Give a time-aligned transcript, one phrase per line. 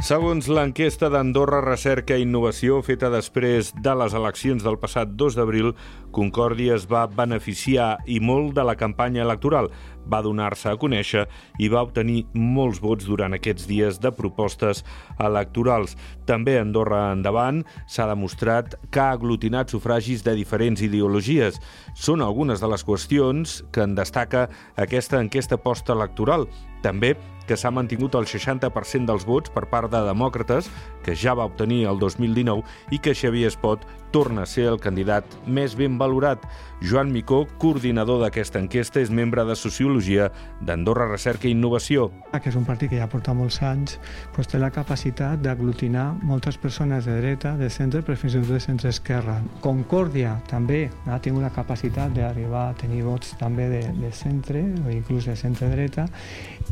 [0.00, 5.74] Segons l'enquesta d'Andorra Recerca i Innovació feta després de les eleccions del passat 2 d'abril,
[6.16, 9.68] Concòrdia es va beneficiar i molt de la campanya electoral.
[10.08, 11.26] Va donar-se a conèixer
[11.60, 14.80] i va obtenir molts vots durant aquests dies de propostes
[15.20, 15.98] electorals.
[16.24, 21.60] També Andorra Endavant s'ha demostrat que ha aglutinat sufragis de diferents ideologies.
[21.92, 24.48] Són algunes de les qüestions que en destaca
[24.80, 26.48] aquesta enquesta postelectoral.
[26.82, 27.16] També
[27.50, 30.68] que s'ha mantingut el 60% dels vots per part de demòcrates,
[31.02, 32.62] que ja va obtenir el 2019,
[32.94, 36.42] i que Xavier Espot torna a ser el candidat més ben valorat.
[36.82, 40.30] Joan Micó, coordinador d'aquesta enquesta, és membre de Sociologia
[40.66, 42.08] d'Andorra Recerca i Innovació.
[42.32, 43.98] Que és un partit que ja porta molts anys,
[44.34, 48.54] doncs té la capacitat d'aglutinar moltes persones de dreta, de centre, però fins i tot
[48.54, 49.40] de centre esquerra.
[49.62, 54.90] Concòrdia també ha tingut la capacitat d'arribar a tenir vots també de, de centre o
[54.94, 56.08] inclús de centre dreta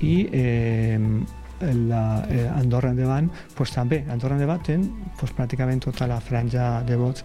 [0.01, 0.99] i eh,
[1.61, 4.05] la, eh, Andorra Endavant pues, també.
[4.11, 4.79] Andorra Endavant té
[5.19, 7.25] pues, pràcticament tota la franja de vots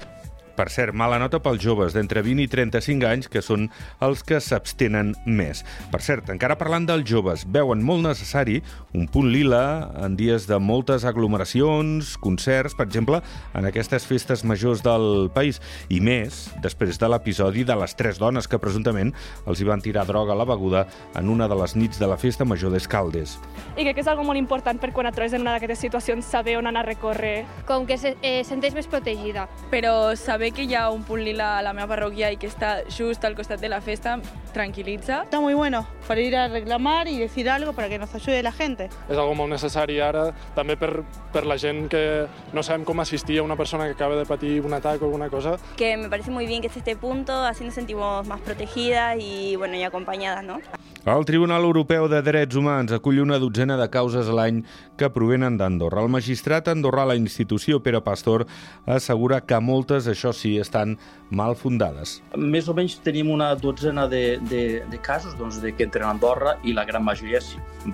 [0.57, 3.69] per cert, mala nota pels joves d'entre 20 i 35 anys, que són
[4.03, 5.63] els que s'abstenen més.
[5.91, 8.59] Per cert, encara parlant dels joves, veuen molt necessari
[8.93, 9.63] un punt lila
[10.03, 13.21] en dies de moltes aglomeracions, concerts, per exemple,
[13.53, 18.47] en aquestes festes majors del país, i més després de l'episodi de les tres dones
[18.47, 19.13] que presumptament
[19.47, 20.85] els hi van tirar droga a la beguda
[21.17, 23.37] en una de les nits de la festa major d'Escaldes.
[23.77, 26.25] I crec que és algo molt important per quan et trobes en una d'aquestes situacions
[26.25, 27.45] saber on anar a recórrer.
[27.67, 29.47] Com que se eh, senteix més protegida.
[29.71, 32.49] Però saber saber que hi ha un punt lila a la meva parròquia i que
[32.49, 34.17] està just al costat de la festa
[34.51, 35.21] tranquil·litza.
[35.23, 38.51] Está muy bueno para ir a reclamar y decir algo para que nos ayude la
[38.51, 38.89] gente.
[39.07, 43.39] És algo molt necessari ara, també per, per la gent que no sabem com assistir
[43.39, 45.55] a una persona que acaba de patir un atac o alguna cosa.
[45.77, 49.55] Que me parece muy bien que esté este punto, así nos sentimos más protegidas y,
[49.55, 50.59] bueno, y acompañadas, ¿no?
[51.05, 54.61] El Tribunal Europeu de Drets Humans acull una dotzena de causes a l'any
[54.95, 55.99] que provenen d'Andorra.
[55.99, 58.45] El magistrat andorrà la institució, Pere Pastor,
[58.87, 60.95] assegura que moltes, això sí, estan
[61.27, 62.21] mal fundades.
[62.39, 66.13] Més o menys tenim una dotzena de, de, de casos doncs, de que entren a
[66.15, 67.43] Andorra i la gran majoria,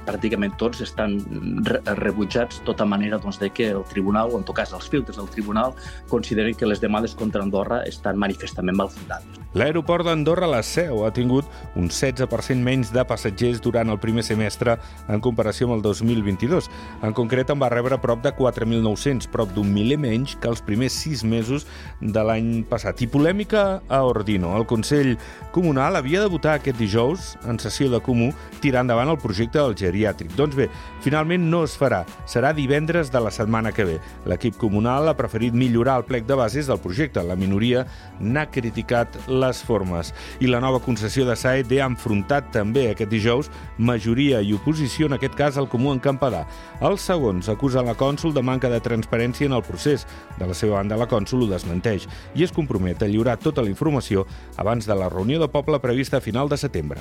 [0.05, 1.17] pràcticament tots, estan
[1.65, 5.17] re rebutjats tota manera doncs, de que el tribunal, o en tot cas els filtres
[5.17, 5.73] del tribunal,
[6.13, 9.41] consideren que les demades contra Andorra estan manifestament mal fundades.
[9.57, 14.75] L'aeroport d'Andorra, la Seu, ha tingut un 16% menys de passatgers durant el primer semestre
[15.09, 16.67] en comparació amb el 2022.
[17.01, 20.93] En concret, en va rebre prop de 4.900, prop d'un miler menys que els primers
[20.93, 21.65] sis mesos
[21.99, 23.01] de l'any passat.
[23.01, 24.53] I polèmica a Ordino.
[24.59, 25.15] El Consell
[25.49, 28.29] Comunal havia de votar aquest dijous, en sessió de comú,
[28.61, 30.35] tirar endavant el projecte del geriàtric.
[30.37, 30.69] Doncs bé,
[31.01, 32.03] finalment no es farà.
[32.29, 33.97] Serà divendres de la setmana que ve.
[34.29, 37.25] L'equip comunal ha preferit millorar el plec de bases del projecte.
[37.25, 37.87] La minoria
[38.21, 40.13] n'ha criticat les formes.
[40.39, 45.17] I la nova concessió de Saed ha enfrontat també aquest dijous majoria i oposició, en
[45.17, 46.45] aquest cas el Comú en Campadà.
[46.81, 50.05] Els segons acusen la cònsul de manca de transparència en el procés.
[50.37, 53.71] De la seva banda, la cònsul ho desmenteix i es compromet a lliurar tota la
[53.71, 56.99] informació abans de la reunió de poble prevista a final de setembre.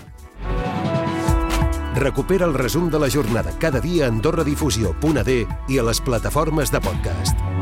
[1.98, 5.38] Recupera el resum de la jornada cada dia a AndorraDifusió.d
[5.68, 7.57] i a les plataformes de podcast.